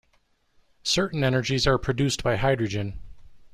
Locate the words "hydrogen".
2.35-2.97